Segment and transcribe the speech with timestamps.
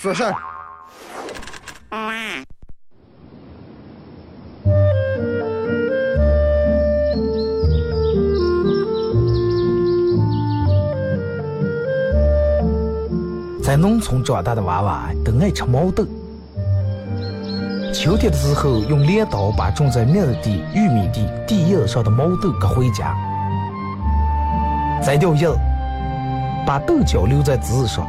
[0.00, 0.34] 说事儿。
[13.62, 16.06] 在农村长大的娃娃都爱吃毛豆。
[17.92, 23.14] 秋天的时候，用镰刀把种在麦地、玉米地地叶上的毛豆割回家，
[25.04, 25.46] 摘掉叶，
[26.66, 28.08] 把豆角留在枝上，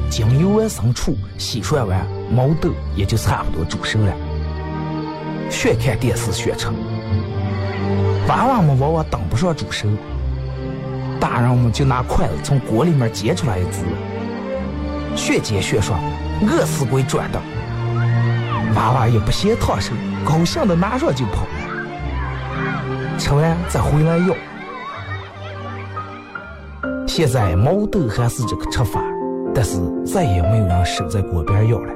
[0.11, 4.13] 将油完生出，洗涮完，毛豆也就差不多煮熟了。
[5.49, 6.67] 学看电视学吃。
[8.27, 9.87] 娃娃们往往等不上煮熟，
[11.17, 13.85] 大人们就拿筷子从锅里面夹出来一只，
[15.15, 15.97] 学煎学涮，
[16.41, 17.39] 饿死鬼转的。
[18.75, 19.93] 娃娃也不嫌烫手，
[20.25, 21.47] 高兴的拿上就跑，
[23.17, 24.35] 吃完再回来要。
[27.07, 29.01] 现在毛豆还是这个吃法，
[29.53, 31.93] 但是再也没有人守在锅边要了。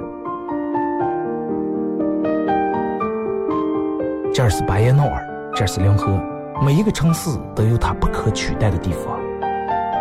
[4.34, 6.20] 这儿是巴彦淖尔，这儿是临河，
[6.66, 9.18] 每一个城市都有它不可取代的地方。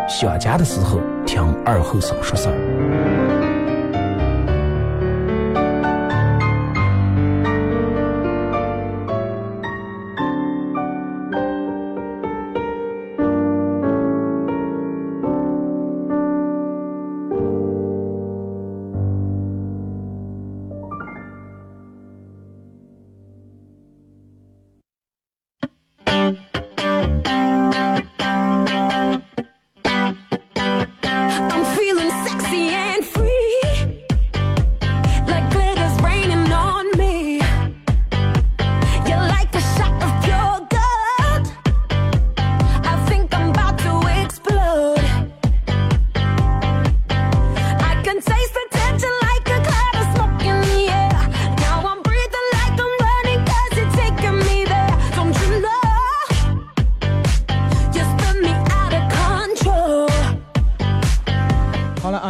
[0.07, 3.14] 想家的时候，听二后生说事儿。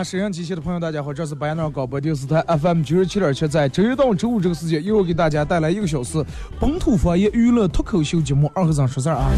[0.05, 6.23] 沈阳机器的朋友，大家好，这是白鸟广播电视台 FM 九十七点七，在周一到周五这个时间，又给大家带来一个小时
[6.59, 9.31] 本土方言娱乐脱口秀节目《二和尚说事儿》啊。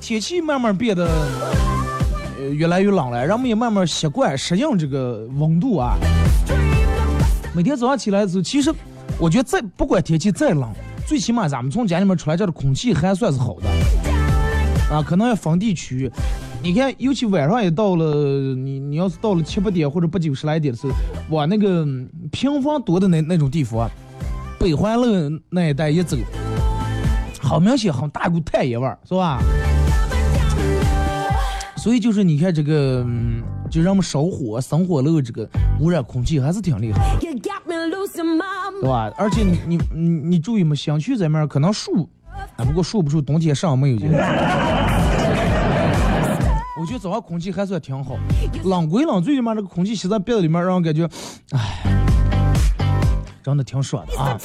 [0.00, 1.08] 天气慢慢变得
[2.40, 5.94] 呃越来越冷了，人们也慢慢习惯适应这个温度啊。
[7.54, 8.74] 每天早上起来的时候，其实
[9.20, 10.68] 我觉得再不管天气再冷，
[11.06, 14.09] 最起码咱们从家里面出来，这的空气还算是好的。
[14.90, 16.10] 啊，可能要分地区，
[16.62, 18.12] 你看，尤其晚上也到了，
[18.56, 20.92] 你你要是到了七八点或者八九十来点的时候，
[21.30, 21.86] 往那个
[22.32, 23.88] 平房多的那那种地方，
[24.58, 26.16] 北环路那一带一走，
[27.40, 29.40] 好明显，很大股太爷味儿，是吧？
[31.76, 33.06] 所以就是你看这个，
[33.70, 37.30] 就让我们烧火、生火炉这个污染空气还是挺厉害，对
[38.90, 39.12] 吧？
[39.16, 42.08] 而且你你你你注意嘛，小区这面可能树。
[42.56, 44.10] 啊，不过树不树冬天上没有劲。
[46.80, 48.16] 我觉得早上空气还算挺好，
[48.64, 51.06] 冷归冷，最起码这个空气吸在鼻子里面，让我感觉，
[51.50, 51.82] 哎，
[53.42, 54.38] 真的挺爽的啊。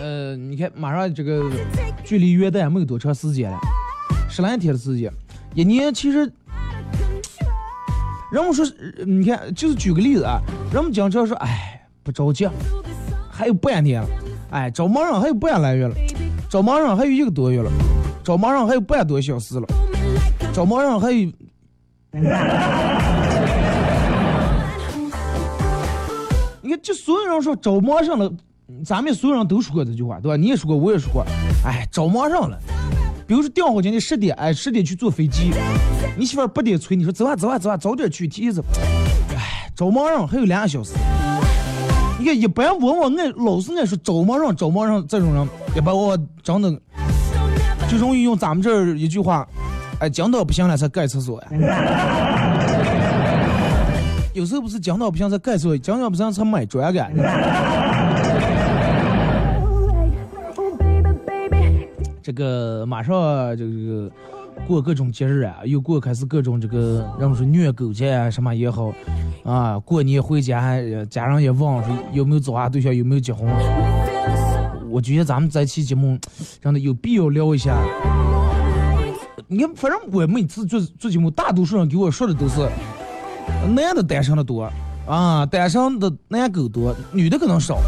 [0.00, 1.48] 呃，你看，马上这个
[2.02, 3.58] 距离元旦没有多长时间了，
[4.28, 5.08] 十来天的时间，
[5.54, 6.18] 一年其实，
[8.32, 8.66] 人们说，
[9.06, 10.40] 你看，就是举个例子啊，
[10.72, 12.48] 人们经常说，哎，不着急，
[13.30, 14.08] 还有半年了。
[14.50, 15.94] 哎，找盲人还有半来月了，
[16.48, 17.70] 找盲人还有一个多月了，
[18.22, 19.66] 找盲人还有半多小时了，
[20.52, 21.32] 找盲人还有。
[26.62, 28.30] 你看，这所有人说找马上了，
[28.84, 30.36] 咱们所有人都说过这句话，对吧？
[30.36, 31.24] 你也说过，我也说过。
[31.64, 32.58] 哎，找马上了，
[33.26, 35.52] 比如说调好今天十点，哎，十点去坐飞机，
[36.16, 38.62] 你媳妇儿八点催你说走啊走啊走啊，早点去，提前走。
[39.34, 40.92] 哎，找忙上还有两个小时。
[42.18, 46.70] 你看一般我我爱老是爱说找忙上找忙上这种人，一般我真的
[47.90, 49.44] 就容易用咱们这儿一句话，
[49.98, 51.48] 哎，讲到不行了才盖厕所呀。
[54.32, 57.10] 有时候不是讲到不行才盖厕所，讲到不行才买砖盖。
[62.22, 63.12] 这个马上
[63.56, 64.08] 这个
[64.68, 68.92] 过各种节日啊，又过开始各种这个人们说虐狗节啊什么也好
[69.42, 70.76] 啊，过年回家
[71.10, 71.82] 家人也问说
[72.12, 73.48] 有没有找啊对象，有没有结婚。
[74.90, 76.18] 我觉得咱们这期节目
[76.60, 77.76] 真的有必要聊一下。
[79.46, 82.68] 你看，反正我每次做做节目，大多数人给我说的都是
[83.74, 84.70] 男的单身的多
[85.06, 87.78] 啊，单身的男狗多，女的可能少。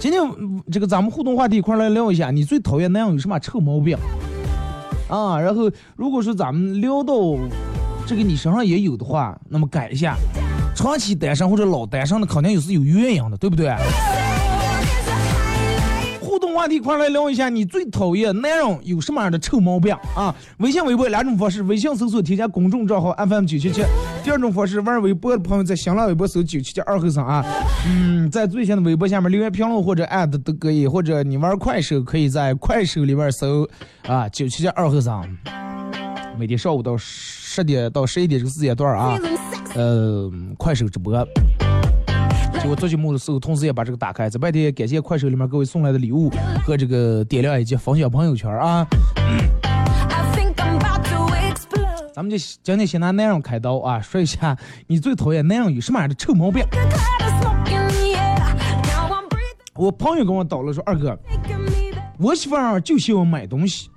[0.00, 0.22] 今天
[0.70, 3.98] 这个咱们互动话题一块来聊一下，你最讨厌男人有什么臭毛病
[5.08, 5.38] 啊？
[5.40, 7.14] 然后如果说咱们聊到
[8.06, 10.16] 这个你身上也有的话，那么改一下。
[10.74, 13.74] 长期单身或者老单身的，肯定也是有原因的，对不对？
[16.58, 20.34] 话题一块来聊一下，你最讨厌男人有什么样的臭毛病啊？
[20.56, 23.80] 微信、微博两种方式，微信搜索添加公众账号 FM 九七七。
[24.24, 27.44] 第二种方式，玩微博的朋友在新浪微博搜九七七二后生啊。
[27.86, 33.64] 嗯，在最新的微博下面留言评论或者艾特都可以，或者你玩快手可以在快手里面搜
[34.08, 35.38] 啊九七七二后生。
[36.36, 39.16] 每天上午到十点到十一点这个时间段啊，
[39.76, 41.24] 呃，快手直播。
[42.66, 44.28] 我做节目的时候，同时也把这个打开。
[44.28, 46.30] 在白天，感谢快手里面各位送来的礼物
[46.64, 48.86] 和这个点亮以及分享朋友圈啊。
[52.14, 54.56] 咱们就今天先拿男人开刀啊，说一下
[54.86, 56.64] 你最讨厌男人有什么样的臭毛病。
[59.74, 61.16] 我朋友跟我叨了说，二哥，
[62.18, 63.88] 我媳妇儿就喜欢买东西。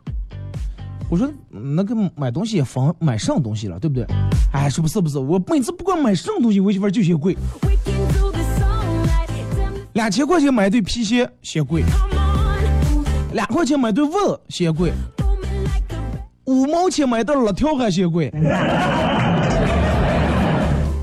[1.09, 4.05] 我说那个买东西也防买上东西了，对不对？
[4.53, 7.35] 哎，说不是不是，我每次不管买什么东西，我媳妇儿就嫌贵。
[9.93, 11.83] 两千块钱买对皮鞋嫌贵，
[13.33, 14.91] 两块钱买对袜子嫌贵，
[16.45, 18.29] 五毛钱买对辣条还嫌贵。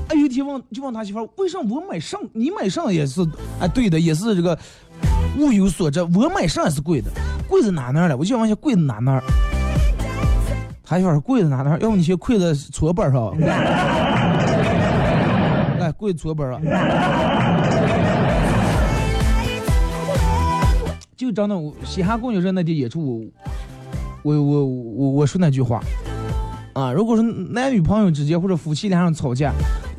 [0.09, 3.21] 哎，有一天问就问他媳妇儿，为啥我买上你买上也是
[3.59, 4.57] 哎对的，也是这个
[5.37, 7.11] 物有所值，我买上也是贵的，
[7.47, 8.17] 贵在哪哪了？
[8.17, 9.21] 我就想问一下贵在哪哪？
[10.83, 11.77] 他媳妇儿贵在哪哪？
[11.77, 13.37] 要不你先跪在搓板上，
[15.77, 16.59] 来跪搓板上。
[21.19, 23.29] 就真的，嘻哈公交车那天演出，
[24.23, 25.81] 我我我我我说那句话
[26.71, 29.51] 啊，如果说男女朋友之间或者夫妻俩人吵架，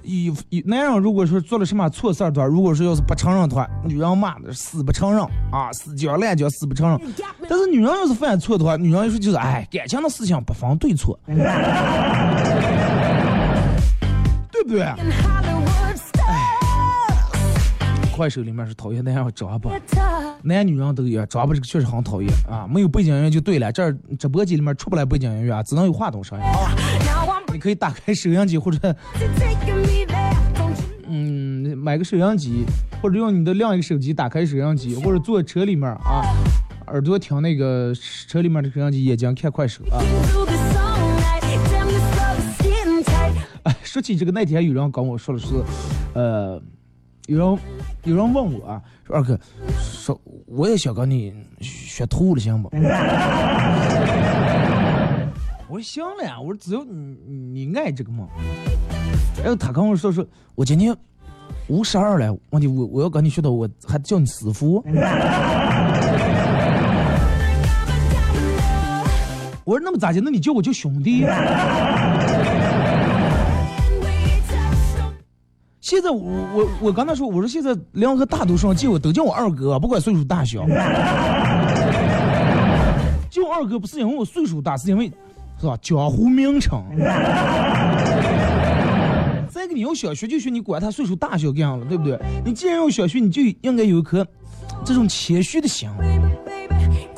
[0.03, 5.21] 一一男人如果说做了什么错事儿的话，如果说要是不承认的话，女人骂的死不承认
[5.53, 6.99] 啊，死犟烂犟死不承认。
[7.47, 11.37] 但是女人要是犯错的话，女人就说就是哎，感情的事情不分对错，对
[14.65, 14.87] 不对？
[18.21, 19.71] 快手里面是讨厌那样抓吧，
[20.43, 22.69] 男女人都有抓吧，这个确实很讨厌啊！
[22.71, 26.77] 没有背景音乐就对了，这儿直播间里面出不来背景音乐啊，只能有话筒声音啊。
[27.51, 28.95] 你可以打开收音机或者，
[31.09, 32.67] 嗯，买个收音机，
[33.01, 36.21] 或者用你的另一个手机打开收音机，或者坐车里面啊，
[36.89, 37.95] 耳朵听那个
[38.29, 39.97] 车里面的收音机，眼睛看快手啊。
[43.63, 45.55] 哎，说起这个那天有人跟我说的是，
[46.13, 46.63] 呃。
[47.31, 47.59] 有人
[48.03, 49.39] 有人问我，说二哥，
[49.81, 52.69] 说我也想跟你学吐了，行不？
[55.69, 58.27] 我说行了呀，我说只要你你爱这个嘛。
[59.39, 60.93] 然后他跟我说说，我今年
[61.69, 64.83] 五十二了，问题我我要跟你学的，我还叫你师傅。
[69.65, 70.21] 我说那么咋的？
[70.21, 71.25] 那你叫我叫兄弟。
[75.81, 76.21] 现在我
[76.55, 80.67] 我我刚才说，我说现在两个大多数人见我都叫我二哥，不管岁数大小。
[83.31, 85.11] 叫二哥不是因为我岁数大，是因为
[85.59, 85.79] 是吧？
[85.81, 86.83] 江湖名称。
[89.49, 92.19] 再个你要想学就学，你管他岁数大小干样了，对不对？
[92.45, 94.27] 你既然要想学，你就应该有一颗
[94.85, 95.89] 这种谦虚的心，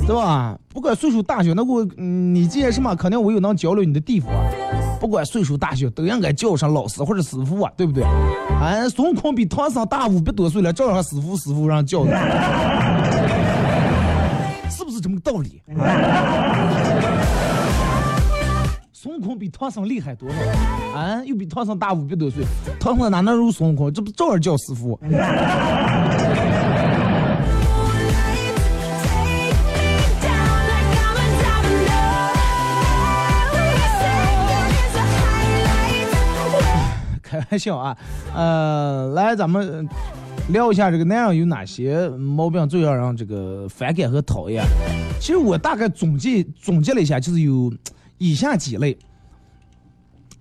[0.06, 0.56] 对吧？
[0.68, 4.30] 不管岁数大小，那我你既然什么，肯定我有能交流你的地方。
[5.02, 8.04] 不管岁数大小，都应该叫上老师或者师傅啊，对不对？
[8.60, 12.12] 哎，孙悟空比唐僧大五百多岁了，照样师傅师傅让叫的，
[14.70, 15.60] 是不是这么个道理？
[18.92, 20.34] 孙悟空比唐僧厉害多了，
[20.94, 22.44] 啊，又比唐僧大五百多岁，
[22.78, 23.92] 唐僧哪能如孙悟空？
[23.92, 24.96] 这不照样叫师傅？
[37.50, 37.96] 玩笑啊。
[38.34, 39.88] 呃，来，咱们
[40.48, 44.64] 聊一下这个男人有哪些毛病最让人这个反感和讨厌。
[45.20, 47.72] 其实我大概总结总结了一下，就是有
[48.18, 48.96] 以下几类。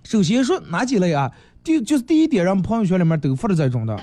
[0.03, 1.31] 首先说哪几类啊？
[1.63, 3.95] 第就是第一点，让朋友圈里面都发的这种的，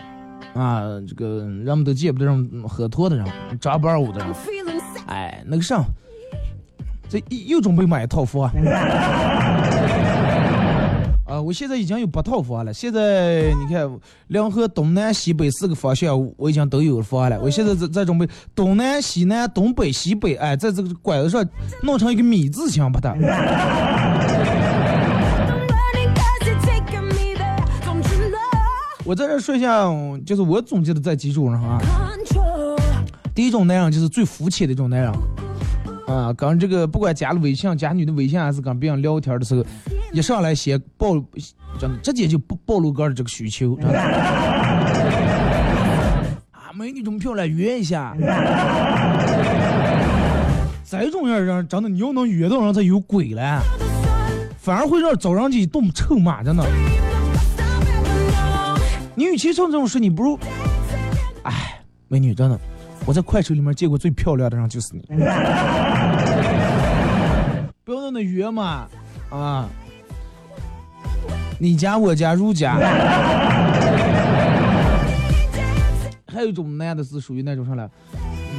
[0.55, 3.27] 啊，这个人们都见不得人喝脱的人，
[3.61, 4.33] 扎不二五的人，
[5.09, 5.83] 哎，那个啥，
[7.09, 8.49] 这又准备买一套房。
[11.29, 12.73] 啊，我现在已经有八套房了。
[12.73, 13.87] 现在你看，
[14.29, 17.39] 两河东南西北四个方向，我已经都有房了。
[17.41, 21.47] 我现在在在准备东南西南东北西北，哎，在这个拐子上
[21.83, 23.15] 弄成一个米字形，把它。
[29.05, 29.85] 我在这说一下，
[30.25, 31.79] 就是我总结的这几种人啊。
[33.35, 35.13] 第一种男人就是最肤浅的一种男人，
[36.07, 39.65] 啊，跟这个不管加了微信，加女的微信还是跟别人聊天的时候，
[40.13, 41.23] 一上来先暴，
[41.79, 43.99] 真的直接就暴暴露哥的这个需求，真的。
[46.53, 48.17] 啊，美女这么漂亮，约一下。
[50.91, 53.61] 这种样人，真的你要能约到人他有鬼了，
[54.57, 56.65] 反而会让找人家一顿臭骂，真的。
[59.15, 60.39] 你与其说这种事，你不如，
[61.43, 62.59] 哎，美女，真的，
[63.05, 65.03] 我在快手里面见过最漂亮的人就是你。
[67.85, 68.87] 不要在那约嘛，
[69.29, 69.69] 啊，
[71.59, 72.77] 你家我家如家。
[76.27, 77.89] 还有一种男的是属于那种上来，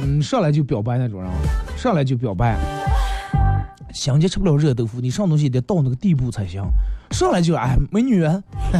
[0.02, 1.30] 嗯，上来就表白那种人，
[1.76, 2.58] 上来就表白。
[3.94, 6.62] 香姐吃不了热豆腐，你上东西得到那个地步才行。
[7.10, 8.24] 上来就哎，美女，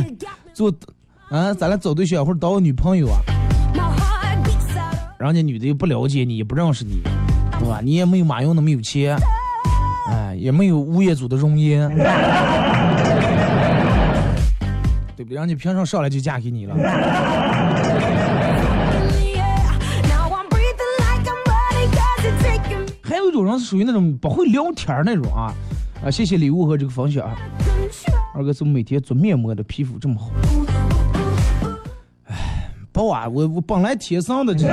[0.53, 0.73] 做。
[1.31, 3.21] 啊，咱俩找对象或者当个女朋友啊，
[5.19, 7.01] 人家女的又不了解你，也不认识你，
[7.59, 7.81] 对吧？
[7.83, 9.17] 你也没有马云那么有钱，
[10.11, 11.89] 哎，也没有物业组的容颜，
[15.21, 15.37] 对不对？
[15.37, 16.75] 人家凭什么上来就嫁给你了？
[23.03, 25.53] 还有一种人是属于那种不会聊天那种啊，
[26.03, 27.29] 啊，谢谢礼物和这个分享。
[28.35, 30.31] 二哥怎么每天做面膜的皮肤这么好？
[32.29, 34.67] 哎不啊，我我本来天生的这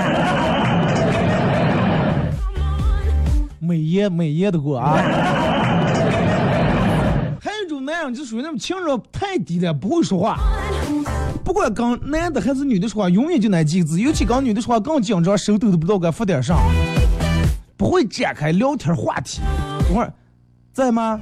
[3.59, 4.97] 美颜美颜的过啊。
[8.09, 10.37] 你就属于那种情商太低了，不会说话。
[11.43, 13.99] 不管跟男的还是女的说话，永远就那几个字。
[13.99, 16.57] 尤其跟女的说话更紧张，手抖都不知道该发点啥，
[17.75, 19.41] 不会展开聊天话题。
[19.87, 20.11] 等会儿，
[20.73, 21.19] 在吗？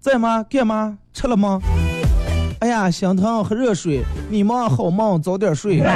[0.00, 0.44] 在吗？
[0.48, 0.98] 干嘛？
[1.12, 1.60] 吃了吗？
[2.60, 4.02] 哎呀，心疼，喝热水。
[4.28, 5.80] 你忙好忙，早点睡。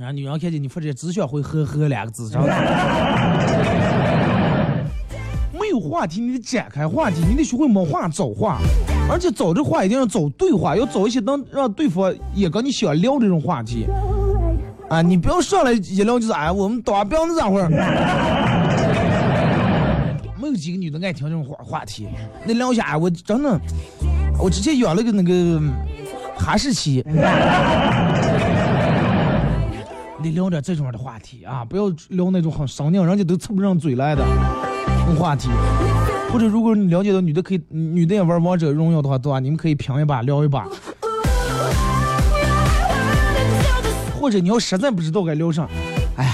[0.00, 2.48] 啊，女人看见你发这只想会呵呵两个字，知道没
[5.70, 8.58] 有话题，你得展开话题，你得学会没话找话，
[9.10, 13.86] 而且找这话一定要找对话，要找一些能让对方也跟你想聊这种话题。
[14.88, 17.68] 啊，你不要上来一聊就是哎，我们打标子咋回事？
[20.40, 22.08] 没有几个女的爱听这种话话题。
[22.44, 23.60] 那聊一下，我真的，
[24.42, 25.60] 我之前养了个那个
[26.36, 27.04] 哈士奇。
[30.22, 34.22] 你聊点这种的话题啊，不要聊那种很生硬，人家都插不上嘴来的
[35.16, 35.48] 话题。
[36.32, 39.40] 或者如果你了解到女的可以，女的也玩王者荣耀的话，对吧？
[39.40, 40.66] 你们可以评一把，聊一把。
[44.20, 45.68] 或者你要实在不知道该聊啥，
[46.16, 46.32] 哎呀。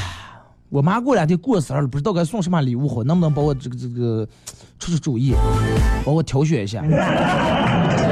[0.69, 4.27] 我妈过两天过生日，不知道该送什么礼物好，能不能帮我这个这个
[4.81, 5.33] 出出主意，
[6.05, 6.83] 帮我挑选一下？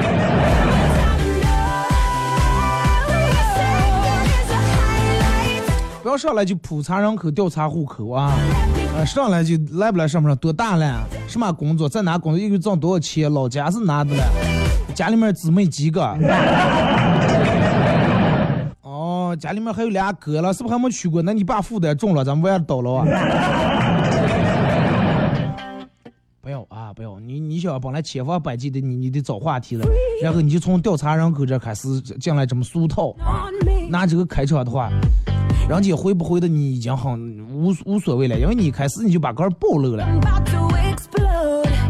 [6.15, 8.33] 要上来就普查人口、调查户口啊！
[8.97, 10.37] 啊，上来就来不来上不上？
[10.37, 11.05] 多大了？
[11.27, 11.89] 什么工作？
[11.89, 12.39] 在哪工作？
[12.39, 13.33] 一个月挣多少钱？
[13.33, 14.23] 老家是哪的了？
[14.95, 16.03] 家里面姊妹几个？
[18.83, 21.21] 哦家里面还有俩哥了，是不是还没娶过？
[21.21, 23.05] 那你爸负担重了，咱们玩倒了啊！
[26.41, 27.19] 不要啊，不要！
[27.19, 29.85] 你你想本来千方百计的，你你得找话题了，
[30.23, 33.51] 然后你就从调查人口这开始进来这么俗套啊！
[33.91, 34.89] 拿这个开车的话，
[35.69, 40.05] 人家回不回的你已经很无无所谓了，因为你开始你就把杆暴露了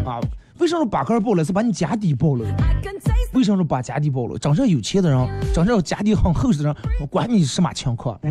[0.05, 0.19] 啊！
[0.59, 1.43] 为什么把杆暴露？
[1.43, 2.45] 是把你家底暴露。
[3.33, 4.37] 为什么把家底暴露？
[4.37, 8.17] 真正有钱的人，真正家底很厚实的人，我管你什么情况，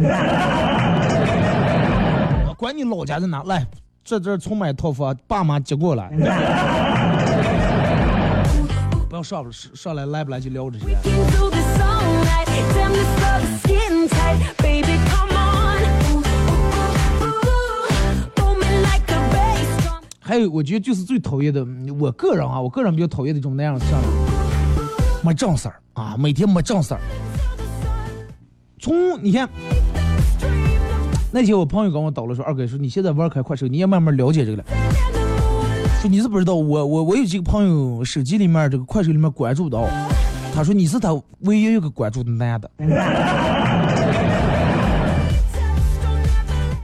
[2.48, 3.66] 我管你老家在哪，来，
[4.02, 6.08] 这这从买套房，爸妈接过来，
[9.08, 10.86] 不要上上上来来不来就聊这些。
[20.26, 21.66] 还有，我觉得就是最讨厌的，
[22.00, 23.84] 我个人啊，我个人比较讨厌的一种那样的。
[25.22, 27.00] 没正事儿啊，每天没正事儿。
[28.80, 29.46] 从你看，
[31.30, 34.64] 那天我朋友跟我叨了说，二哥说你现在玩开快手，你也慢慢了解这个了。
[36.00, 39.86] 说你是不知道，我我我有几个朋友手机里面这个快手里面关注的哦，
[40.54, 42.70] 他说你是他唯一一个关注的男的。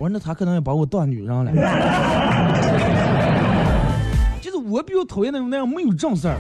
[0.00, 1.52] 我说那他可能要把我当女人了。
[4.40, 6.38] 就是我比较讨厌那种那样没有正事儿，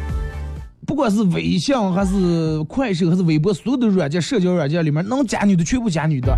[0.86, 6.34] 不管是微信还是快手还是微博，所有的软件社交软件里面能加女的全部加女的，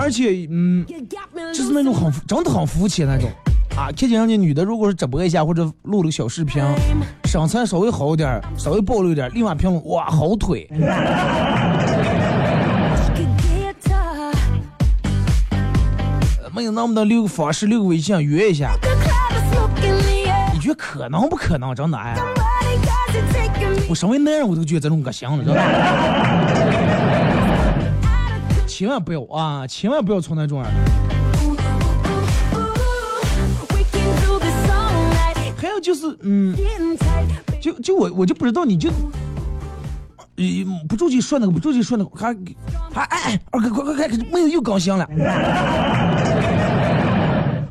[0.00, 0.84] 而且嗯，
[1.54, 3.30] 就是那种很真的很肤浅那种
[3.76, 6.60] 啊，看见人家女的如果是直播一下或者录了个小视频，
[7.26, 10.68] 身材稍微好一点儿，稍微暴露一点儿，立马评论哇好腿。
[16.58, 18.72] 没有那么的留个方式，留个微信约一下，
[20.52, 21.72] 你觉得可能不可能？
[21.72, 22.16] 真的哎，
[23.88, 25.62] 我身为男人我都觉得这种恶心了，知道吧？
[28.66, 30.64] 千万不要啊，千万不要从那种。
[35.56, 36.56] 还有就是，嗯，
[37.60, 38.90] 就就我我就不知道，你就，
[40.36, 40.44] 呃，
[40.88, 42.36] 不着急说那个，不着急说那个，还
[42.92, 45.08] 还哎，二哥快快快，妹子又高兴了。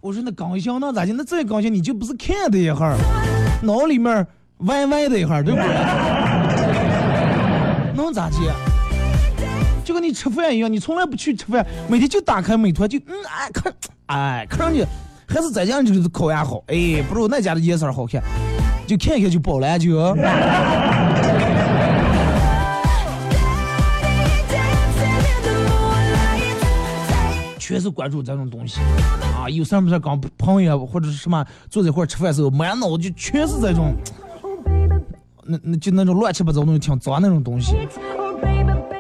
[0.08, 1.12] 我说那高兴那咋的？
[1.12, 2.96] 那再高兴你就不是看的一会儿，
[3.62, 4.26] 脑里面
[4.60, 5.68] 歪歪的一会儿，对不对？
[7.94, 8.38] 能咋地？
[9.84, 13.74] 就跟你吃饭一样，你从来不去吃饭，每天就打开美团就嗯哎看
[14.06, 14.86] 哎看上去
[15.28, 18.24] 还是咱家就是烤鸭好，哎不如那家的颜色好看，
[18.88, 19.92] 就看一看就饱了就。
[27.60, 28.80] 全是关注这种东西
[29.50, 33.94] 有事没事跟朋友或者是什么坐在一块吃饭时候，满脑子就全是这种，
[35.44, 37.76] 那那就那种乱七八糟东西，挺脏那种东西。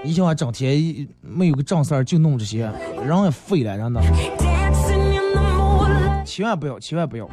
[0.03, 2.71] 一想整天没有个正事儿，就弄这些，
[3.05, 4.01] 人也废了，真的。
[6.25, 7.31] 千万不要，千万不要啊！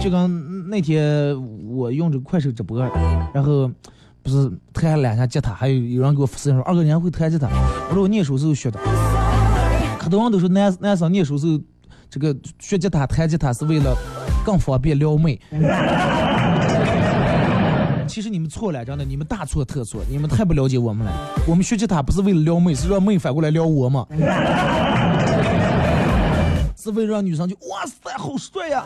[0.00, 1.34] 就跟那天
[1.74, 2.78] 我用这个快手直播，
[3.32, 3.70] 然后
[4.22, 7.48] 不是弹两下吉他，还有有人给我私信说：“二哥，你还会弹吉他？”
[7.88, 8.78] 我说：“我念书时候学的。”
[9.98, 11.58] 很多人都说男男生念书时候，
[12.14, 13.92] 这个学吉他弹吉他是为了
[14.44, 15.36] 更方便撩妹。
[18.06, 21.12] 其实你们错了，真的，你们大错特错，你们太不了解我们了。
[21.44, 24.06] 我们学吉他不是为了撩妹，是让妹反过来撩我嘛？
[26.78, 28.84] 是为了让女生就哇塞，好帅呀，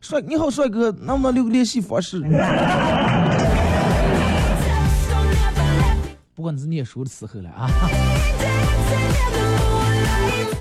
[0.00, 2.20] 帅，你好帅哥，能不能留个联系方式？
[6.34, 7.68] 不管你是念书的时候了啊。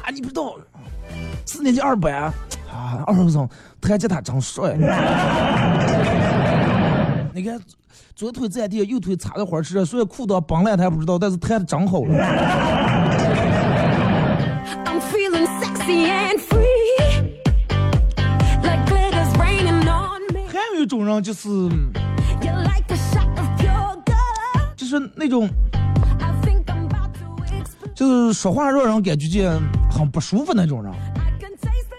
[0.04, 0.58] 啊，你不知道，
[1.50, 2.32] 四年级二班
[2.72, 3.50] 啊，二后生
[3.82, 4.78] 弹吉他真帅。
[7.34, 7.60] 你看，
[8.16, 12.14] 左腿在地，右腿插在花池，虽然裤裆崩烂他还不知道，但是弹的真好了。
[20.48, 21.50] 还有一种人就是，
[24.78, 25.50] 就是那种。
[27.96, 29.50] 就是说话让人感觉就
[29.92, 30.94] 很不舒服那种人，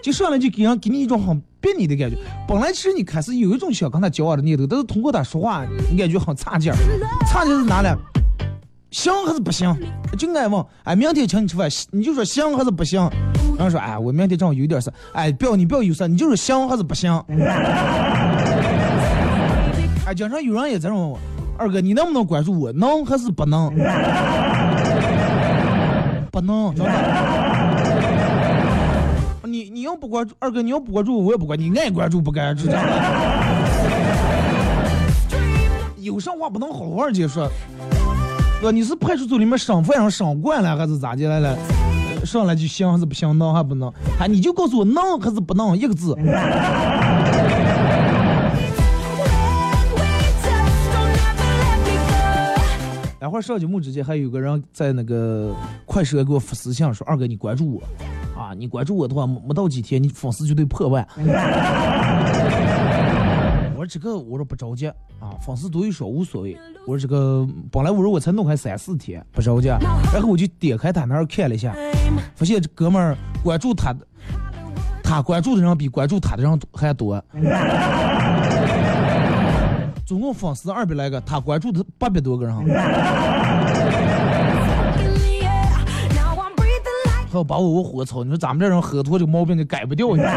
[0.01, 2.17] 就上来就给人给你一种很别扭的感觉。
[2.47, 6.75] 本来其实你开始有一种想跟他交往的念头，但是通过他说话，你感觉很差劲儿。
[7.27, 7.87] 差劲是哪里？
[8.89, 9.73] 行还是不行？
[10.17, 12.99] 就爱问，哎，明天请你吃饭，你就说行还是不行？
[13.57, 17.09] 然后说，哎，我明天正好有点事，哎，不要你不要有事，你就说行还是不行？
[20.05, 21.17] 哎，经常有人也这样问我，
[21.57, 22.69] 二哥你能不能关注我？
[22.73, 23.69] 能还是不能？
[26.31, 27.40] 不能，真的。
[29.81, 32.69] 你要不关注二哥，你要不关注我也不管，你爱关注不关注，
[35.97, 37.49] 有啥话不能好好解说？
[38.61, 41.57] 哥，你是派出所里面审犯上审惯了，还是咋的来了？
[42.23, 43.35] 上来就行还是不行？
[43.39, 43.91] 能还不能？
[44.19, 45.75] 还你就告诉我能还是不能？
[45.75, 46.15] 一个字。
[53.21, 55.55] 待会儿上节目之前，还有个人在那个
[55.85, 57.83] 快手给我发私信说：“二哥，你关注我
[58.35, 58.51] 啊！
[58.57, 61.07] 你关注我的话，没到几天，你粉丝就得破万。
[63.77, 66.57] ”我说这个，我说不着急啊，粉丝多与少无所谓。
[66.87, 69.67] 我说这个，本来我说我才弄开三四天，不着急。
[69.67, 71.75] 然后我就点开他那儿看了一下，
[72.33, 73.99] 发现这哥们儿关注他的，
[75.03, 77.23] 他关注的人比关注他的人还多。
[80.11, 82.53] 总共粉丝二百来个，他关注的八百多个人。
[87.31, 88.25] 还要把我我火操！
[88.25, 90.21] 你说咱们这人喝多这个毛病你改不掉你。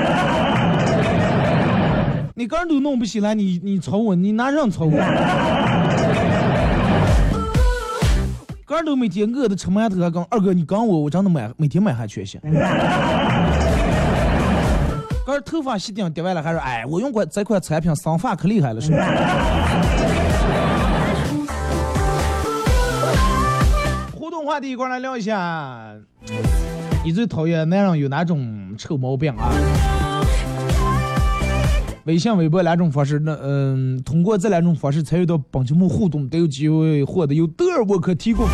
[2.36, 4.92] 你个人都弄不起来，你你操我，你拿人操我？
[8.64, 12.40] 哥儿都每天饿的吃馒头，还讲二哥你刚我，我真的买每天买还缺些。
[15.24, 18.98] 哥儿头发洗顶掉完了，还说哎，我用过这款产品生发可厉害了，是吧？
[24.14, 25.94] 互动话题一块来聊一下，
[27.02, 29.50] 你最讨厌男人有哪种臭毛病啊？
[32.04, 38.46] 微信、微博两种方式，那嗯，通过这两种方式参与到本节目互动，都有机会获得由德尔沃克提供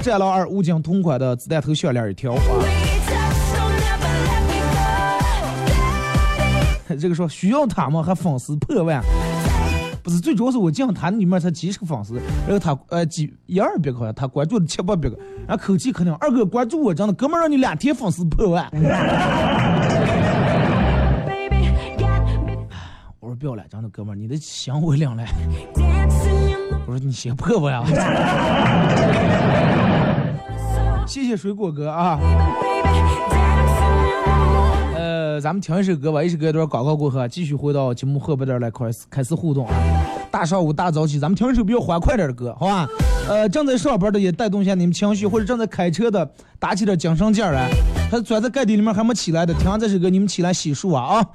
[0.00, 2.38] 战狼二武警同款的子弹头项链一条啊。
[7.00, 8.02] 这个说需要他吗？
[8.02, 9.02] 还粉丝破万？
[10.02, 12.14] 不是，最主要是我进他里面才几十个粉丝，
[12.46, 18.66] 然后他呃几一二百个，他关注了七八百个，然后口气肯定二哥关注我，真的哥们儿让你两天粉丝破万。
[23.20, 25.22] 我说不要了，真的哥们儿，你的心我领了。
[26.86, 27.84] 我说你先破我呀。
[31.06, 32.18] 谢谢水果哥啊。
[35.40, 39.74] 咱们听一首歌吧，一首歌一段广告过后，继续回到节目后边来开始开始互动啊。
[40.30, 42.86] 大上午大早起，咱们听一首比较欢快点的歌，好吧？
[43.28, 47.70] 呃，正在上班的也带动一下你们情绪，或者正在开车的打起点精神劲儿来。
[48.10, 51.26] 他钻在盖地里面还没起来的，听完这首歌你们起来洗漱啊啊！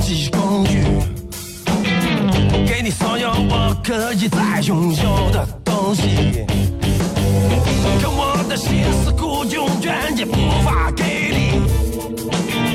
[0.00, 0.82] 有高级公寓，
[2.66, 6.46] 给你所有我可以再拥有的东西。
[8.00, 11.60] 可我的心似乎永远也无法给你。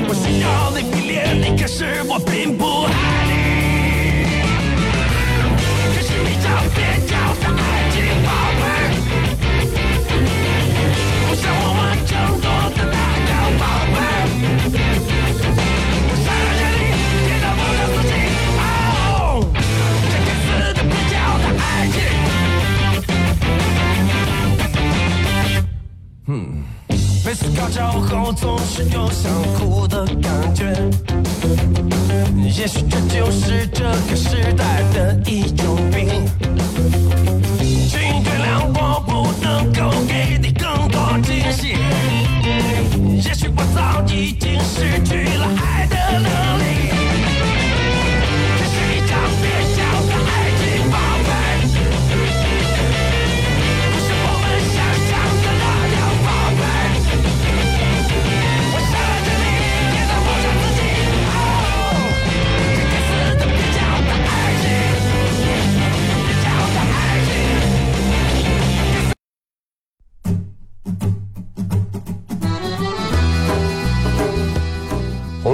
[0.08, 2.64] 我需要你，迷恋你，可是我并不
[28.46, 30.72] 总是有想哭的感觉，
[32.44, 36.06] 也许这就是这个时代的一种病。
[37.90, 41.74] 请原谅我不能够给你更多惊喜，
[43.16, 46.75] 也许我早已经失去了爱的能力。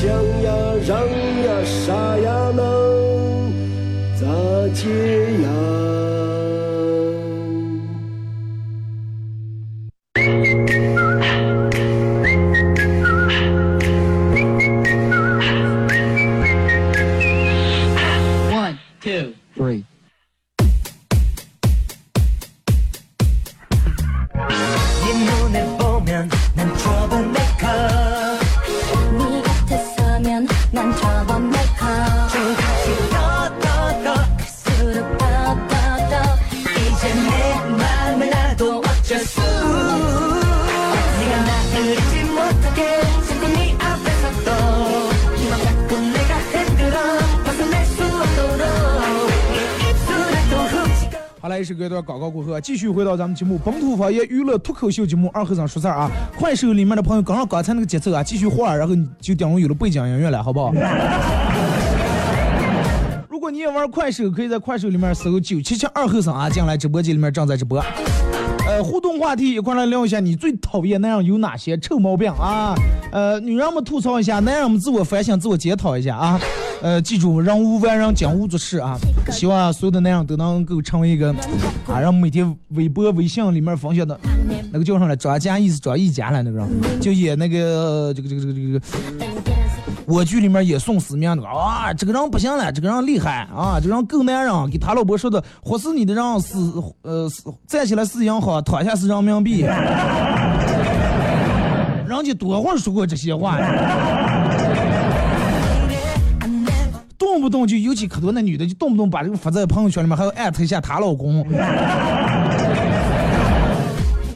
[0.00, 0.06] 想
[0.42, 0.52] 呀，
[0.86, 0.96] 让
[1.42, 3.52] 呀，啥呀，能
[4.14, 4.26] 咋
[4.72, 4.86] 解
[5.42, 5.97] 呀？
[51.68, 56.10] 这个一段广告过后，继续回到咱们节目本土方言娱乐脱口秀节目二和尚说事儿啊！
[56.34, 60.72] 快手里面的朋友跟上刚才那个节奏啊，继续画，然后你就等于有了背景音乐了，好不好？
[63.28, 67.84] 如果你也玩快手，可以在快手里面搜九七七二和尚啊，进来直播间里面正在直播。
[68.82, 72.74] 互动话题一块来聊一下，你最讨厌男人有哪些臭毛病啊？
[73.10, 76.40] 呃，女人们吐槽一下，男人们自我反省、自我检讨一下啊。
[76.80, 78.96] 呃，记住，人无完人，讲无足事啊！
[79.32, 81.34] 希望所有的男人都能够成为一个
[81.88, 84.18] 啊，让每天微博、微信里面分享的
[84.70, 86.64] 那个叫上来专家，意思专一家了那个，
[87.00, 88.80] 就演那个这个这个这个这个
[90.10, 96.56] 我剧里面演宋思明那个啊，这个人不行了，这个人厉害啊，这个人够男人，给他老婆说的，活死你的人是
[97.02, 99.60] 呃是站起来是银行，躺下是人民币，
[102.08, 103.68] 人家多会说过这些话呀。
[107.18, 111.46] 动不动就尤其可多那女的，就动不动把这个发在朋友圈里面，还要艾特一下她老公。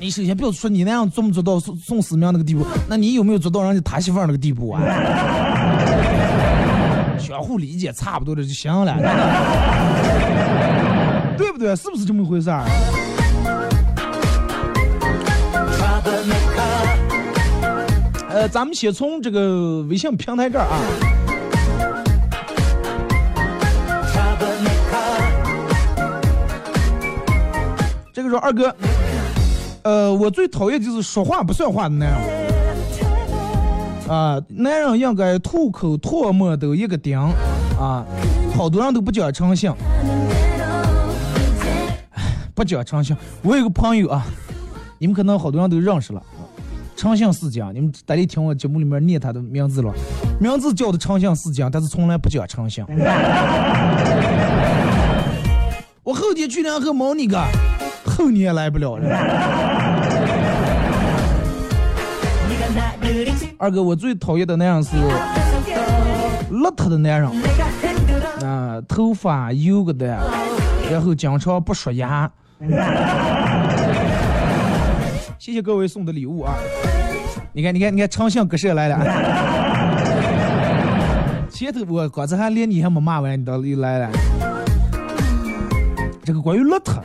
[0.02, 4.82] 你首先不要说你那样做没做到宋宋思明那个地步，那你有没有做到人家他媳妇那个地步啊？
[7.20, 8.96] 相互理解差不多的就行了，
[11.38, 11.76] 对不对？
[11.76, 12.64] 是不是这么回事儿？
[18.28, 20.80] 呃，咱们先从这个微信平台这儿啊。
[28.12, 28.74] 这个说二哥，
[29.82, 32.18] 呃，我最讨厌就是说话不算话的男人。
[34.08, 37.18] 啊，男人应该吐口唾沫都一个顶。
[37.80, 38.04] 啊，
[38.56, 39.72] 好多人都不讲诚信。
[42.54, 43.16] 不讲诚信。
[43.42, 44.24] 我有个朋友啊，
[44.98, 46.22] 你们可能好多人都认识了，
[46.94, 49.92] 诚信四讲，你们大家听我节目里面念他的名字了，
[50.38, 52.84] 名字叫的诚信四讲，但是从来不讲诚信。
[56.04, 57.42] 我后天去两河蒙你个。
[58.04, 59.08] 后你也来不了了。
[63.58, 64.96] 二哥，我最讨厌的那样是
[66.50, 67.30] 邋遢的男人，
[68.44, 70.18] 啊，头发油个的，
[70.90, 72.30] 然后经常不刷牙。
[75.38, 76.54] 谢谢各位送的礼物啊！
[77.52, 78.98] 你看，你看，你看，长相哥是来了。
[81.50, 84.10] 前头我刚才还连你还没骂完，你到又来了。
[86.24, 87.00] 这个关于邋遢。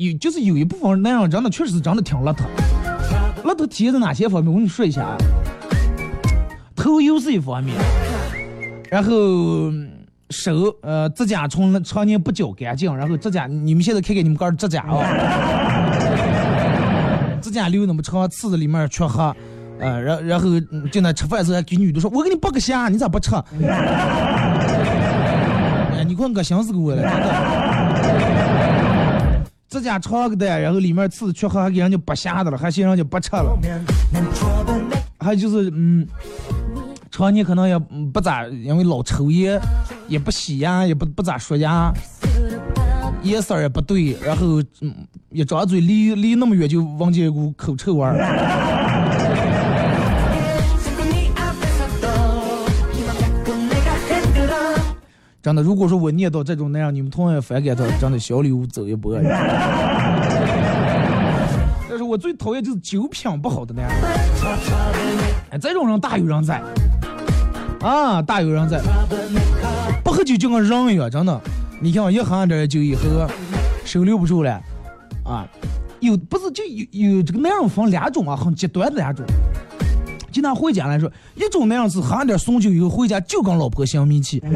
[0.00, 2.38] 有就是有一部分男人真的确实是长得挺邋遢，
[3.44, 4.50] 邋遢体现在哪些方面？
[4.50, 5.14] 我跟你说一下啊，
[6.74, 7.76] 头油是一方面，
[8.90, 9.12] 然后
[10.30, 15.04] 手呃指甲从常年不剪干净，然后指甲你们现在看看你们哥指甲啊，
[17.42, 19.22] 指甲留那么长，刺子里面缺黑，
[19.80, 20.48] 呃，然然后
[20.90, 23.34] 就那吃饭时候给女的说，我给你剥个虾，你咋不吃？
[25.92, 27.59] 哎，你看我心死我了，真的。
[29.70, 33.56] 指甲长个的，然后里面刺缺黑，还给人家剥下的了，还嫌人家不吃了。
[35.20, 36.04] 还就是，嗯，
[37.08, 37.78] 常年可能也
[38.12, 39.60] 不咋，因为老抽烟，
[40.08, 41.92] 也不洗牙，也不不咋刷牙，
[43.22, 44.92] 颜色也不对，然后嗯，
[45.30, 48.16] 一张嘴离离那么远就闻见一股口臭味儿。
[55.42, 59.18] 真的，如果说我念到这种那样，你们同样反感他，真的小礼物走一波。
[61.88, 63.94] 但是我最讨厌就是酒品不好的男人。
[65.50, 66.62] 哎，这种人大有人在，
[67.80, 68.82] 啊，大有人在。
[70.04, 71.40] 不喝酒就跟人一样，真的。
[71.80, 73.02] 你看，一喝点酒以后，
[73.84, 74.60] 手留不住了，
[75.24, 75.48] 啊，
[76.00, 79.24] 有不是就有有这个男人分两种啊，很极端的两种。
[80.30, 84.40] 就拿回家来说，一种那样子喝点怂酒以后回家就跟老婆相眯气，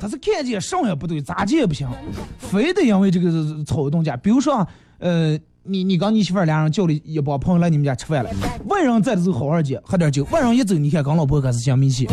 [0.00, 1.88] 他是看见什么也不对，咋地也不行，
[2.38, 3.30] 非得因为这个
[3.66, 4.16] 吵一顿架。
[4.16, 4.66] 比如说啊，
[4.98, 8.30] 呃，你你跟你媳妇儿俩人叫了一帮朋友来你们家吃饭了，
[8.66, 12.06] 外人在的时候好好姐喝点酒，外人一走，你看跟老婆开始相眯气，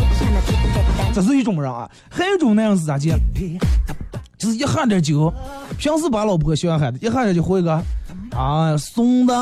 [1.14, 1.90] 这是一种人啊。
[2.10, 3.12] 还有一种那样是咋地？
[4.36, 5.32] 就是一喝点酒，
[5.78, 7.82] 平时把老婆喜欢喊的，一喝点就回个
[8.32, 9.34] 啊怂的。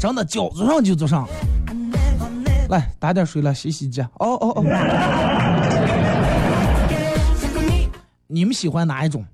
[0.00, 1.28] 真的脚子上就坐上，
[2.70, 4.02] 来打点水来洗洗脚。
[4.18, 4.64] 哦哦哦，
[8.26, 9.24] 你们喜欢哪一种？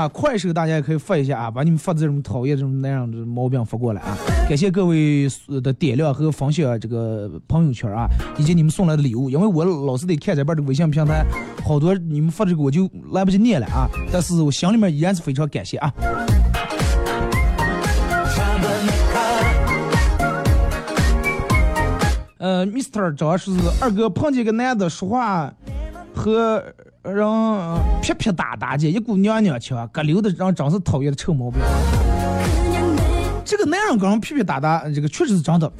[0.00, 4.16] 啊，快手大家也可以发一下啊，把你们发的这种讨厌这种那样的毛病发过来啊！
[4.48, 5.28] 感谢各位
[5.62, 8.06] 的点亮和分享这个朋友圈啊，
[8.38, 11.22] 以及你们送来的礼物，因为我老是得看这边的微信平台，
[11.62, 15.92] 好多你们发这个我就来不及念了啊，但是我心里面依然是非常感谢啊。
[22.38, 23.14] 呃，Mr.
[23.14, 23.50] 张是
[23.82, 25.52] 二哥碰见个男的说话
[26.14, 26.64] 和。
[27.02, 27.26] 人
[28.02, 31.58] 撇撇打打的，一股娘娘腔，搁溜的人真是讨厌的臭毛病。
[33.42, 35.72] 这个男人跟人撇撇打打，这个确实是真的。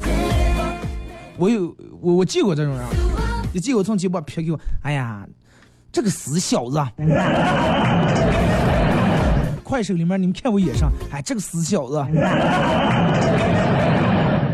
[1.37, 2.87] 我有我我见过这种人，
[3.53, 5.27] 你见过从街把撇给我，哎呀，
[5.93, 6.83] 这个死小子！
[9.63, 12.03] 快手里面你们看我眼上，哎，这个死小子！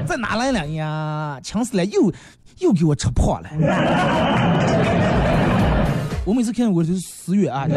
[0.05, 1.39] 在哪来了呀？
[1.45, 2.13] 强死了，又
[2.59, 3.49] 又给我吃破了。
[6.27, 7.67] 我每次看我就是死远啊！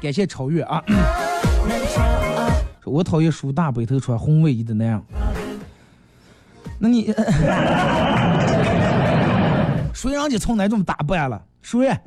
[0.00, 0.82] 感谢超越啊！
[2.84, 5.02] 我讨厌梳大背头穿红卫衣的那样。
[6.78, 7.06] 那你
[9.94, 11.40] 谁让你从哪种打扮了？
[11.62, 11.88] 谁？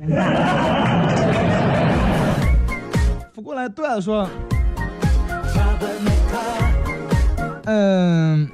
[3.34, 4.28] 扶过来段子说。
[7.64, 8.48] 嗯，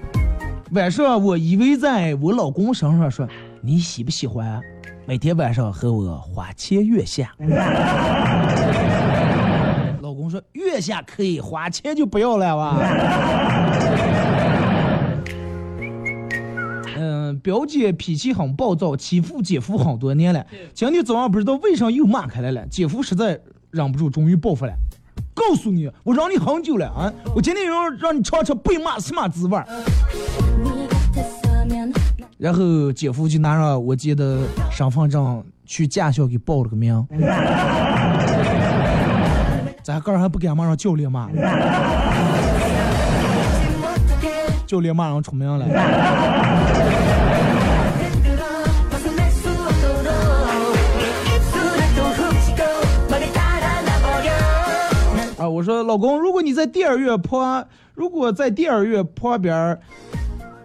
[0.73, 3.29] 晚上我依偎在我老公身上说
[3.62, 4.61] ：“你喜不喜欢
[5.07, 7.33] 每天晚上和我花前月下？”
[10.03, 12.77] 老公说：“月下可以，花钱就不要了哇。”
[16.99, 20.45] 嗯，表姐脾气很暴躁，欺负姐夫很多年了。
[20.75, 23.38] 今天早上不知道为啥又骂开来了，姐夫实在
[23.71, 24.73] 忍不住，终于报复了。
[25.37, 27.12] 告诉你，我让你很久了啊！
[27.35, 29.66] 我今天要让你尝尝被骂什么滋味儿。
[32.38, 34.38] 然后姐夫就拿上我姐的
[34.70, 37.07] 身份证去驾校给报了个名。
[39.85, 41.29] 咱哥还不敢马上教练骂，
[44.66, 45.66] 教练马上出名了。
[55.57, 59.79] 我说老公，如果你在第二月旁，如果在第二月旁边，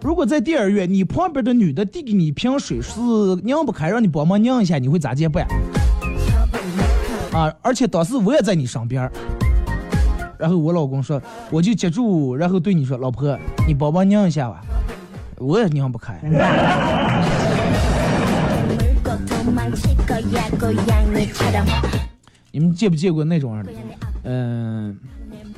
[0.02, 3.00] 如果在第二月你旁边的女的递给你一瓶水是
[3.42, 5.46] 拧不开，让你帮忙拧一下，你会咋接办？
[7.32, 7.50] 啊！
[7.62, 9.10] 而且当时我也在你身边儿。
[10.36, 11.18] 然后我老公说，
[11.50, 13.34] 我就接住，然后对你说，老婆，
[13.66, 14.60] 你帮忙拧一下吧，
[15.38, 16.20] 我也拧不开。
[22.52, 23.72] 你们见不见过那种样的？
[24.24, 24.96] 嗯，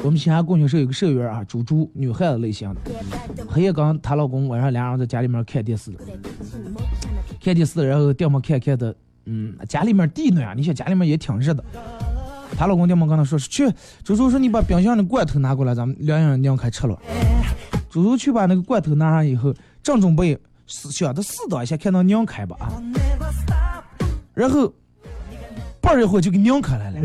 [0.02, 2.80] 我们西安供销社有个社员啊，猪猪，女孩子类型的。
[3.48, 5.90] 黑夜刚她老公晚上俩人在家里面看电视，
[7.40, 11.64] 看电视，然后电门看看的，嗯，家里面地暖，你想家里面也挺热的。
[12.56, 13.68] 她老公电门跟她说去，
[14.04, 16.96] 猪猪说你把冰箱的罐头拿过来，咱们两人两开吃了。
[17.90, 20.38] 猪猪去把那个罐头拿上以后，正准备
[20.68, 22.70] 想着试到一下，看能拧开吧啊，
[24.32, 24.72] 然后。
[25.84, 26.98] 半一会儿就给拧开来了，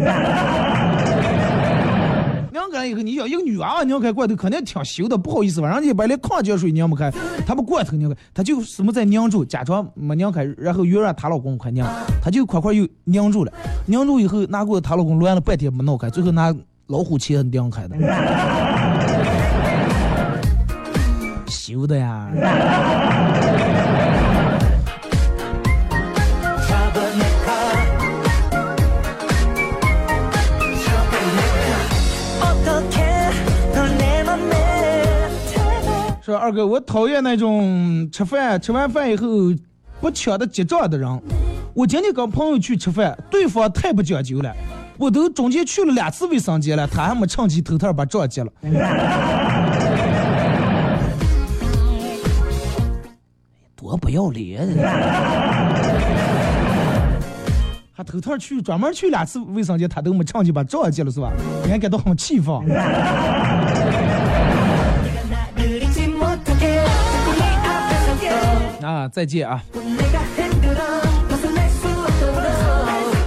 [2.52, 5.68] 拧开以后，你想一个女娃娃拧开罐头肯定挺羞的，不好意思吧？
[5.68, 7.12] 人家把那矿泉水拧不开，
[7.46, 11.84] 她把罐头拧开，她就什么在拧住，假装没拧开，然后又让她老公快拧，
[12.24, 13.52] 她就快快又拧住了，
[13.86, 16.56] 拧住以后拿过她老公乱了半天没弄开，最后拿
[16.88, 17.98] 老虎钳拧开的，
[21.48, 22.30] 羞的呀。
[36.40, 39.28] 二哥，我讨厌那种吃饭吃完饭以后
[40.00, 41.22] 不抢的结账的人。
[41.74, 44.56] 我今天跟朋友去吃饭，对方太不讲究了，
[44.98, 48.52] 我都中间去了两次卫生间了，他还没趁机偷偷把账结了。
[53.76, 54.66] 多不要脸！
[57.94, 61.32] 还偷偷去专门去两次卫生间，他都没趁机把账结了是吧？
[61.66, 62.56] 你还感到很气愤。
[68.90, 69.64] 啊，再见啊！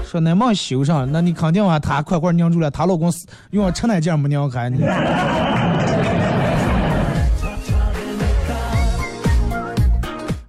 [0.04, 3.12] 说那没修上，那你肯定啊，他快快拧住了，她老公
[3.50, 4.82] 用吃奶劲没拧开你。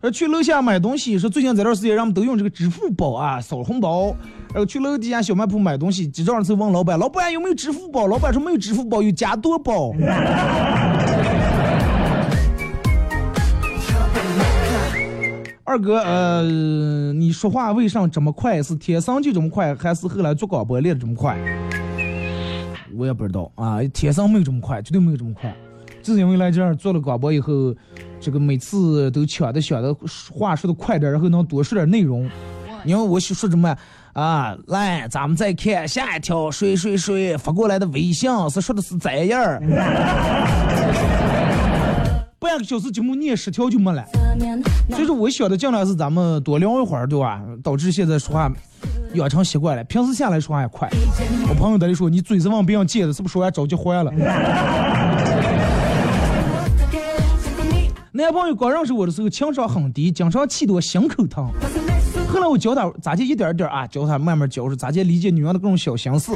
[0.01, 4.15] 呃，去楼下买东西，说最近这段时间，人们都用这个支付宝啊扫红包。
[4.51, 9.93] 然后去楼底下小卖铺买东西，结账的时候问老板：“老板有没有支付宝？”老板说：“没有支付宝，有加多宝。”
[15.73, 16.43] 二哥，呃，
[17.13, 18.61] 你说话为啥这么快？
[18.61, 21.35] 是天生就这么快，还是后来做广播练的这么快？
[22.95, 25.51] 我也不知道啊，天生没有这么快，绝对没有这么快，
[26.03, 27.73] 就是因为来这儿做了广播以后，
[28.19, 29.91] 这个每次都抢着想的
[30.31, 32.29] 话说的快点，然后能多说点内容。
[32.85, 33.75] 因为我说什么
[34.13, 34.55] 啊？
[34.67, 39.59] 来，咱们再看下一条，谁谁谁发过来的微信是说的是这样。
[42.43, 44.05] 半个小时节目念十条就没了，
[44.89, 47.41] 所以说我想的尽量是咱们多聊一会儿，对吧？
[47.63, 48.51] 导致现在说话
[49.13, 50.89] 养成习惯了，平时下来说话也快。
[51.47, 54.11] 我朋友在里说，你嘴是往别人借的，是不是说完着急坏了？
[58.11, 61.49] 男朋友刚认识我的时候情商很低，经常气得我心口疼。
[62.27, 66.33] 后来我教他咋就一点点啊，教他慢慢教，是咋就理解女人的各种小心思。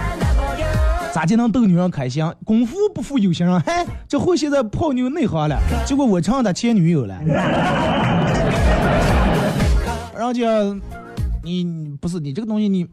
[1.17, 2.23] 咋就能逗女人开心？
[2.45, 5.57] 功夫不负有心人，嗨，这货现在泡妞内行了。
[5.83, 7.19] 结果我成了他前女友了。
[10.15, 10.47] 人家，
[11.43, 11.65] 你
[11.99, 12.85] 不是你这个东西，你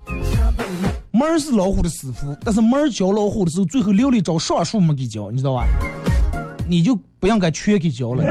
[1.11, 5.66] 门儿是老虎的师傅，但是门儿教老虎的时候，最后留了一招上树没给教，你知道吧？
[6.66, 8.25] 你就不应该全给教了。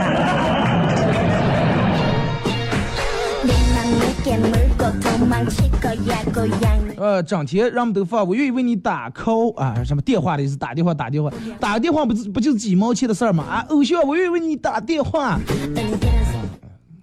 [7.04, 10.56] 呃，整天人们都发，我愿意为你打 call 啊，什么电话的意思？
[10.56, 11.30] 打电话，打电话，
[11.60, 13.44] 打个电话不不就是几毛钱的事儿吗？
[13.44, 15.38] 啊，偶像，我愿意为你打电话。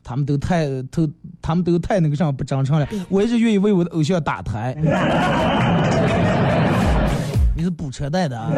[0.02, 1.06] 他们都太都，
[1.42, 2.88] 他们都太那个啥不真诚了。
[3.10, 4.74] 我一直愿意为我的偶像打台。
[7.54, 8.50] 你是补车带的啊？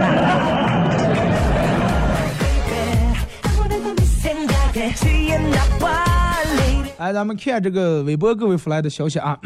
[6.99, 9.37] 来，咱们看这个微博各位发来的消息啊，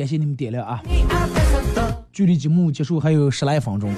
[0.00, 0.80] 感谢你们点亮啊。
[2.10, 3.92] 距离节目结束还有十来分钟，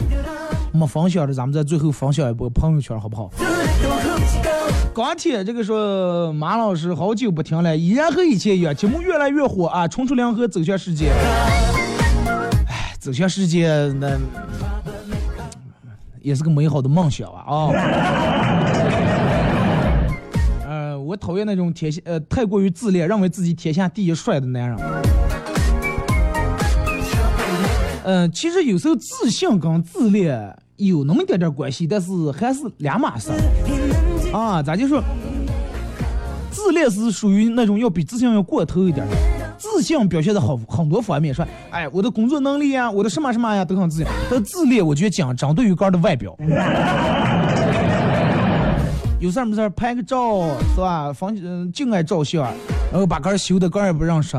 [0.73, 3.31] 没分享的咱们在最后分享一波朋友圈好不好？
[4.93, 9.87] 钢铁这个说马老师好久不听了，依然和以前一样，节目越来越火啊！
[9.87, 11.13] 冲出两河走向世界，
[12.67, 13.69] 哎，走向世界
[14.01, 14.19] 那
[16.21, 17.71] 也是个美好的梦想啊
[20.67, 20.99] 啊！
[20.99, 24.79] 我讨厌那种天下呃太过于自恋，认为自己天下第一帅的男人。
[28.05, 33.31] 嗯，其实有时候自信跟自恋有那么一点点关系，但是还是两码事。
[34.33, 35.03] 啊，咱就说，
[36.51, 39.17] 自恋是属于那种要比自信要过头一点的，
[39.59, 44.07] 自信表现的好很多方面，说，哎，我的工作能力呀，我的什么什么呀都很自信。
[44.31, 46.37] 但自恋，我觉得讲针对于个人的外表。
[49.21, 50.43] 有事儿没事儿拍个照
[50.75, 51.13] 是吧？
[51.13, 52.43] 房嗯，净爱照相，
[52.91, 54.37] 然后把个修的个也不认识。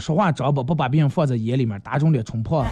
[0.00, 2.66] 说话找不不把别人放在眼里面，打肿脸充胖。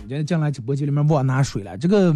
[0.00, 2.12] 今天进来直播间里面忘拿水了，这个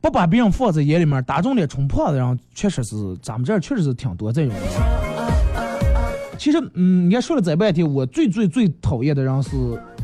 [0.00, 4.54] 不把别人放在眼里面，打肿脸充胖的人，确实是咱们这儿确实是挺多这种。
[6.36, 9.50] 其实，嗯，你看说了这半天，我最最最讨厌的人是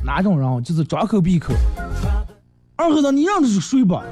[0.04, 0.62] 哪种人？
[0.62, 1.52] 就是张口闭口。
[2.76, 4.04] 二和尚，你认的是睡吧？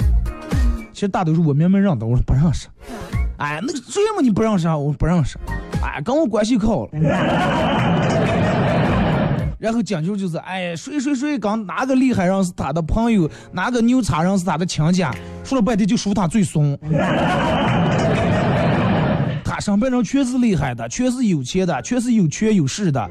[0.93, 2.67] 其实大多数我明明认得，我说不认识。
[3.39, 4.77] 哎，那个谁嘛你不认识啊？
[4.77, 5.39] 我不认识。
[5.83, 6.91] 哎，跟我关系可好了。
[9.59, 15.11] 然后讲究就是，哎，谁谁谁刚哪个厉害人是他的朋友，哪个牛叉人是他的亲家，
[15.43, 16.79] 说了半天就说他最怂。
[19.43, 23.09] 他身边人全是厉害的，全是有钱的，全是有权有势的。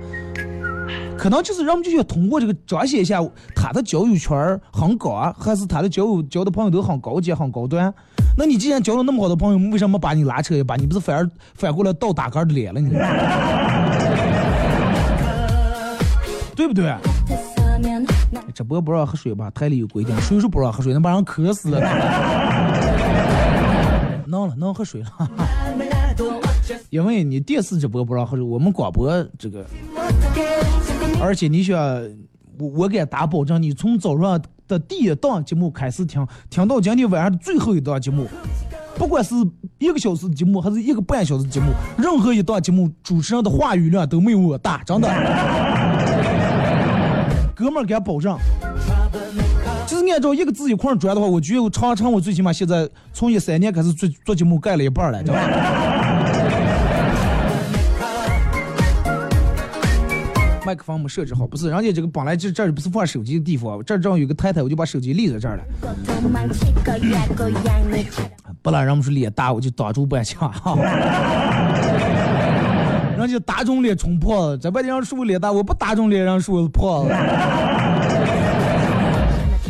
[1.18, 3.20] 可能就是人们就想通过这个彰显一下
[3.56, 7.94] 他的交友圈很高啊，还是他的交友交的朋友都很高级、很高端。
[8.36, 10.76] 那你既然交了那么好的朋友，为什么把你拉扯一把？
[10.76, 12.80] 你不是反而反过来倒打杆的脸了？
[12.80, 12.90] 你
[16.56, 16.94] 对不对？
[18.54, 19.52] 直播不让喝水吧？
[19.52, 20.94] 台里有规定，谁说不让喝水？
[20.94, 21.80] 能把人渴死了。
[24.28, 25.10] 能了，能喝水了。
[26.90, 29.66] 因为你电视直播不让喝水，我们广播这个，
[31.22, 31.78] 而且你想，
[32.58, 38.28] 我我敢打保证，你从早上的第一档节目开始听，听到今天晚上的最后一档节目，
[38.96, 39.36] 不管是
[39.80, 45.10] 一个小时的节目还是一个半小时的节目，任何一档节目主持人的话语量都没有我大，真的。
[47.56, 48.36] 哥们儿敢保证。
[49.86, 55.93] 就是按照一个字一块砖的话，我觉得我长城我最起码现在从一三年开始做做节目干了一半了，知道吧？
[60.74, 65.64] 麦克风没设置好，不是，人家这个本来这这儿不是放手机的地方，这儿正好有个台台，我就把手机立在这儿了。
[68.64, 70.76] 不然人们说脸大，我就挡住半枪哈。
[73.16, 77.14] 人家打肿脸充胖子，这半天说我脸大，我不打肿脸，人说我是胖子。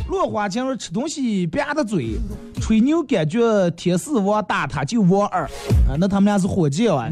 [0.08, 2.16] 落花前说吃东西吧嗒嘴，
[2.62, 5.44] 吹牛感觉天使王打他就王二
[5.86, 7.10] 啊，那他们俩是伙计啊。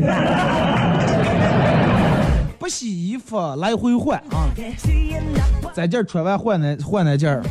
[2.72, 4.48] 不洗衣服来回换啊，
[5.74, 7.44] 在这儿穿完换那换那件儿。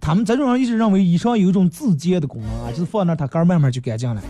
[0.00, 4.22] 他们这种人一直认为衣裳有一种自洁的功能啊，就是放那它干慢慢就干净了，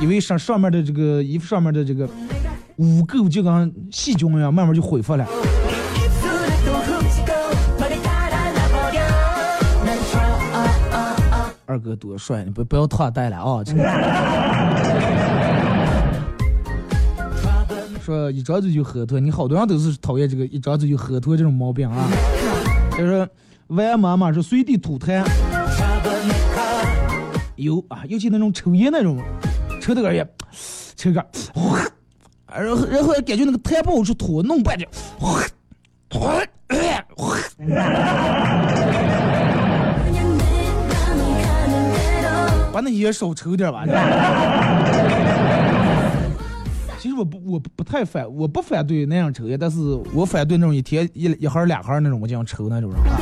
[0.00, 2.04] 因为上上面的这个衣服上面的这个
[2.78, 5.24] 污垢就跟细菌一样，慢慢就恢复了。
[11.66, 13.62] 二哥多帅，你不不要拖带了啊！
[18.12, 22.06] 说一张嘴就喝脱，你好多人都是讨厌这个一张嘴就喝脱这种毛病啊。
[22.90, 23.26] 就是
[23.68, 25.24] 外妈妈是随地吐痰，
[27.56, 29.18] 有啊，尤其那种抽烟那种，
[29.80, 30.26] 抽的个也
[30.94, 31.24] 抽个，
[32.46, 34.86] 然后然后感觉那个痰不好出吐，弄半天，
[42.72, 43.86] 把那烟少抽点吧。
[47.02, 49.80] 其实我不我不不太反我不反对那样抽烟，但是
[50.14, 53.18] 我反对那种一天一一盒两盒那种我这样抽那种人啊，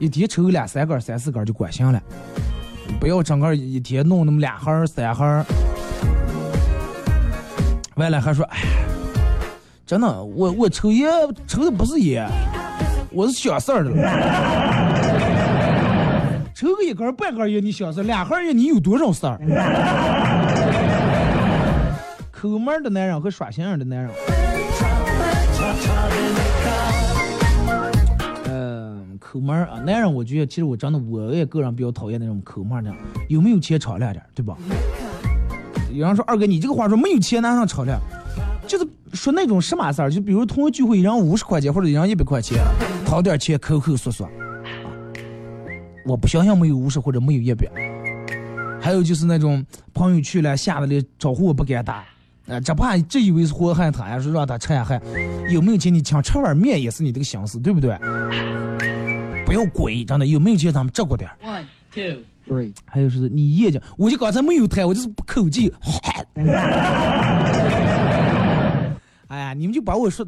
[0.00, 2.02] 一天抽两三根三四根就管行了，
[2.98, 5.24] 不要整个一天弄那么两盒三盒。
[7.94, 8.58] 完了还说哎，
[9.86, 11.08] 真的我我抽烟
[11.46, 12.28] 抽的不是烟，
[13.12, 13.92] 我是小事儿的。
[16.52, 19.38] 抽个一根半根烟你想事两盒烟你有多少事儿？
[22.42, 24.10] 抠门的男人和耍心眼的男人。
[28.46, 32.92] 嗯，抠门啊，男人我觉得其实我真的我也个人比较讨厌那种抠门的，
[33.28, 34.56] 有没有钱敞亮点，对吧？
[35.92, 37.96] 有人说二哥你这个话说没有钱哪上敞亮？
[38.66, 42.58] 就是说那种什么事儿，就比如同学聚会一人五十块钱或者一人一百块钱，
[43.06, 44.28] 掏点钱抠抠缩缩。
[46.04, 47.70] 我不相信没有五十或者没有一百。
[48.80, 49.64] 还有就是那种
[49.94, 52.02] 朋友去了，吓得连招呼我不敢打，
[52.48, 55.00] 啊，这怕这以为是祸害他呀，说让他吃下害。
[55.48, 57.96] 有没有钱你请吃碗面也是你这个心思，对不对？
[59.46, 61.30] 不要鬼，真的有没有钱咱们照顾点。
[61.44, 61.64] One
[61.94, 62.72] two three。
[62.84, 65.72] 还有是你眼睛，我就刚才没有抬，我就是口技。
[69.28, 70.26] 哎呀，你们就把我说，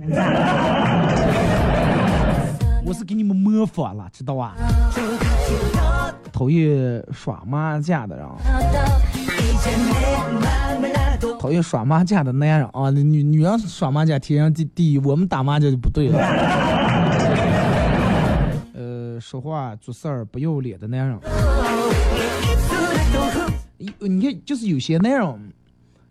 [2.86, 4.54] 我是给你们模仿了，知道吧？
[6.32, 8.26] 讨厌耍麻将的人，
[11.44, 12.88] 讨厌耍麻将的男人啊！
[12.88, 16.16] 女女人耍麻将天上地第一，我们打麻将就不对了。
[18.72, 21.18] 呃，说话做事儿不要脸的男人，
[23.76, 25.52] 你看，就是有些男人，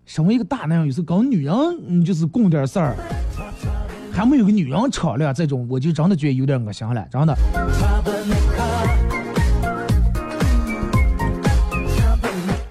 [0.06, 1.56] 身为一个大男人，有时候跟女人
[1.88, 2.96] 嗯就是共点事儿，
[4.12, 7.36] 还没有个女人敞亮，这种我就真的觉得有点恶心了，真的。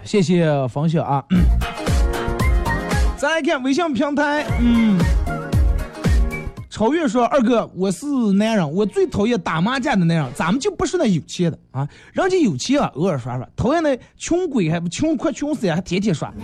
[0.05, 1.25] 谢谢分享啊！
[3.23, 4.99] 再来看微信平台，嗯，
[6.69, 16.35] 超越说二哥，我是男人，我最讨厌打麻将的男人，咱们就不是那有钱的啊，人家有钱啊，偶尔耍耍，讨厌那穷鬼还不穷快穷死呀，还天天耍。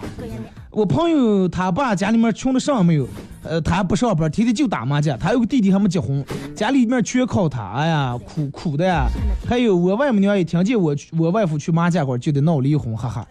[0.70, 3.08] 我朋友他爸家里面穷的啥没有，
[3.42, 5.18] 呃，他不上班，天天就打麻将。
[5.18, 6.24] 他有个弟弟还没结婚，
[6.54, 9.08] 家里面全靠他，哎呀，苦苦的呀。
[9.48, 13.26] 还有我外母娘一听见我我外父去麻将馆就得闹离婚，哈哈。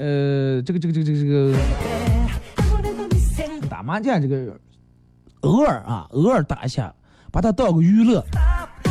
[0.00, 1.28] 呃，这个这个这个这个这
[3.60, 4.58] 个打麻将这个
[5.40, 6.92] 偶尔啊，偶尔打一下，
[7.30, 8.24] 把它当个娱乐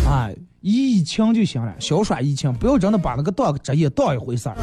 [0.06, 0.30] 啊。
[0.62, 4.58] 疫情就行了，小耍疫情，不要真的把那个当个职业当一回事儿。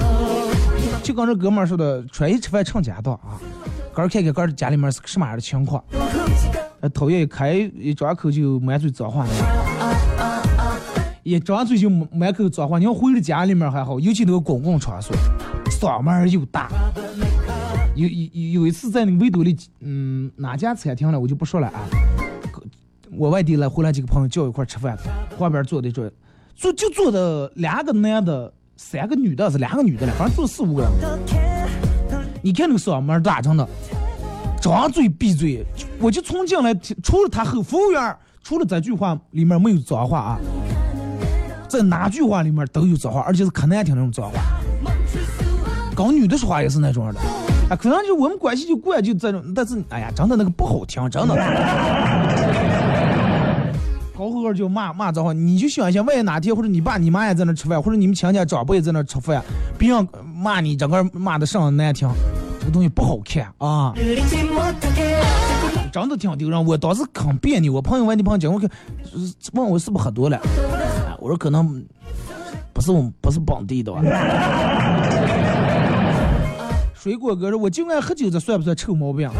[1.02, 3.40] 就跟这哥们儿说的，出去吃饭成家当啊，
[3.94, 5.82] 哥儿看看哥儿家里面是个什么样的情况。
[6.92, 9.32] 讨厌一开一张口就满嘴脏话的。
[11.26, 12.78] 一张嘴就满口脏话。
[12.78, 15.12] 你要回了家里面还好，尤其那个公共场所，
[15.68, 16.70] 嗓门又大。
[17.96, 21.82] 有有有一次在那个维多利，嗯，哪家餐厅了，我就不说了啊。
[23.10, 24.96] 我外地来回来几个朋友叫一块吃饭，
[25.36, 26.08] 旁边坐的坐，
[26.54, 30.92] 坐就坐的两个男的，三个女的，是两个女的了，反正坐四五个人。
[32.40, 33.68] 你看那个嗓门大，真的，
[34.62, 35.66] 张嘴闭嘴，
[35.98, 36.72] 我就从进来，
[37.02, 40.38] 除了他和服务员，除了这句话里面没有脏话啊，
[41.68, 44.38] 在哪句话里面都有脏话，而且是可难听那种脏话。
[45.94, 47.20] 跟女的说话也是那种的，
[47.70, 51.34] 啊，可能就我们关系就怪就这种，但是哎呀，真的那个不好听，真的。
[54.16, 59.42] 高后儿就骂骂脏话，你就想一想，万一哪天或者你爸你妈也在那吃饭，或者你们亲家长辈在那吃饭，
[59.78, 62.08] 别人骂你，整个骂的上难听，
[62.60, 63.92] 这个东西不好看啊。
[65.92, 67.72] 真的挺丢人，我当时可别扭。
[67.72, 68.68] 我朋友问你朋友讲，我看
[69.54, 70.38] 问我是不是喝多了，
[71.20, 71.84] 我说可能
[72.72, 74.02] 不是我们不是本地的吧。
[76.94, 79.30] 水果哥说，我就爱喝酒，这算不算臭毛病？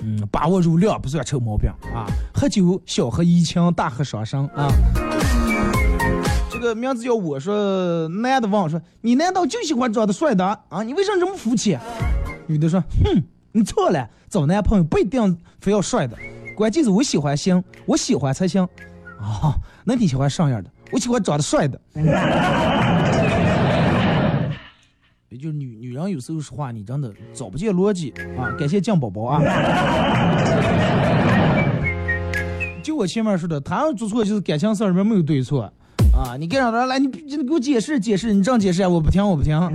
[0.00, 2.06] 嗯，把握住量不算臭毛病啊。
[2.34, 4.68] 喝酒小喝怡情，大喝伤身啊。
[6.50, 10.82] 这个名字叫我说，男的问我说，你难道就喜欢长得帅的啊？
[10.82, 11.80] 你为什么这么肤浅？
[12.48, 13.22] 女的说，哼，
[13.52, 16.16] 你错了，找男朋友不一定非要帅的，
[16.56, 18.66] 关键是我喜欢行，我喜欢才行。
[19.20, 19.54] 啊，
[19.88, 20.68] 那你喜欢什么样的？
[20.92, 21.80] 我喜欢长得帅的。
[25.30, 28.52] 也就是女女人有时候说话，你真的找不见逻辑啊！
[28.58, 29.40] 感谢酱宝宝啊！
[32.84, 35.62] 就我前面说的，他要做错就是感情事儿里面没有对错
[36.12, 36.36] 啊！
[36.38, 39.58] 你跟上他来，你你给我解释解释，你这样解释啊，我不听我不听。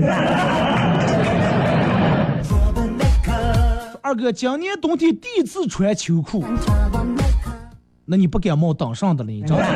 [4.04, 6.46] 二哥，今年冬天第一次穿秋裤，
[8.06, 9.66] 那你不感冒当上的了，你知道吗？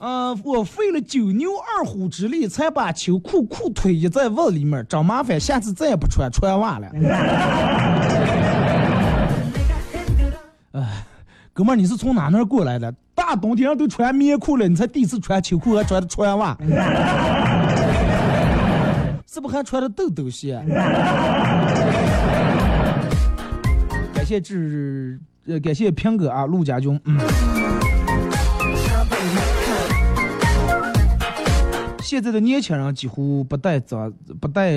[0.00, 6.88] 呃，我费了九牛二虎之力才把秋裤裤腿一在袜里面，真麻烦，下次再也不穿穿袜了。
[10.72, 11.04] 哎，
[11.52, 12.94] 哥们儿，你是从哪那儿过来的？
[13.14, 16.56] 大冬天都穿棉裤了，你才第一次穿秋裤还穿的穿袜，
[19.26, 20.62] 是不是还穿的豆豆鞋？
[24.14, 25.18] 感谢志，
[25.48, 27.18] 呃，感谢平哥啊，陆家军，嗯。
[32.02, 34.72] 现在的年轻人几乎不带脏不带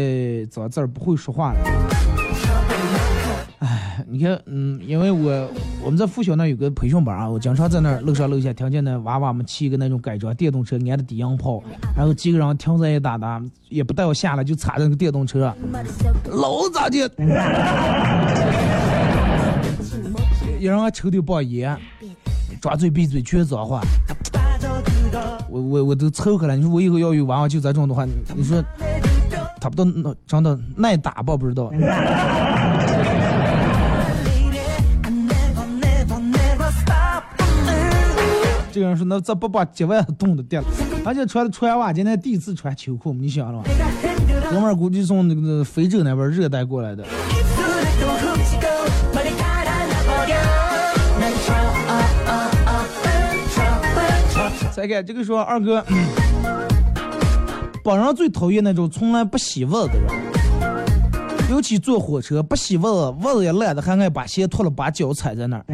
[0.49, 1.59] 脏字儿，不会说话了。
[3.59, 5.49] 哎，你看，嗯，因为我
[5.83, 11.61] 我们在附小那有个培训班啊，我经常在那儿楼上楼下听见那娃娃们骑一个那种改装电动车，安的低音炮，
[11.97, 15.53] 然后几个人停在一搭搭，也不带我下来，就踩那个电动车，
[16.29, 17.11] 老咋的？
[20.61, 21.75] 有人还抽的包烟，
[22.61, 23.81] 抓嘴闭嘴全脏话。
[25.49, 26.55] 我我我都凑合了。
[26.55, 28.05] 你说我以后要有娃娃就这种的话，
[28.35, 28.63] 你说
[29.59, 31.35] 他不都长得耐打吧？
[31.35, 31.71] 不知道。
[38.71, 40.67] 这个人说：“那这不把几万冻的掉了？
[41.03, 43.69] 而且穿的穿袜，今天第一次穿秋裤，你想了吧？
[44.51, 47.03] 哥们儿估计从那个非洲那边热带过来的。”
[54.81, 55.85] 再看这个说二哥，
[57.83, 60.09] 本人最讨厌那种从来不洗袜子的人，
[61.51, 65.65] 尤其坐火车不洗袜子，袜子也烂的，还爱把鞋脱了，把脚踩在那儿。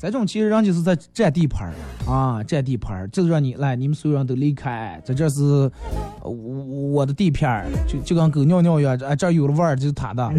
[0.00, 1.74] 这种其实人就是在占地盘儿
[2.08, 5.68] 啊，占地盘儿，就是让你来，你们所有人都离开，这这是
[6.22, 10.30] 我的地片儿，就就跟狗尿尿一样，哎，这儿有了味儿就是他的。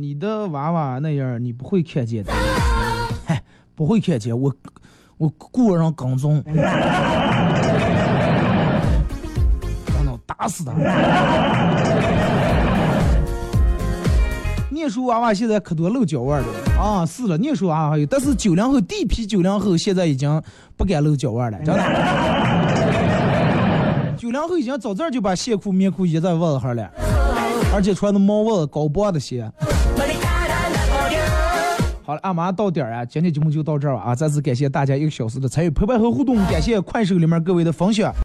[0.00, 2.30] 你的娃娃那样，你不会看见的，
[3.24, 3.42] 嗨，
[3.74, 4.52] 不会看见我，
[5.16, 6.62] 我雇人跟踪，真的
[10.26, 10.72] 打死他。
[14.70, 17.06] 念书娃娃现在可多露脚腕了啊！
[17.06, 20.42] 是了，念书娃娃还有，但是九零后地批九零后现在已经
[20.76, 21.82] 不敢露脚腕了，真的。
[24.18, 26.90] 九零后已经早早就把线裤、棉裤掖在袜子上了，
[27.74, 29.50] 而且穿的毛袜子、高帮的鞋。
[32.06, 34.14] 好了，俺马上到点儿啊，今天节目就到这儿了啊！
[34.14, 38.14] 再次感谢大家一个小时的参与陪伴和互动，感谢快手里面各位的分享。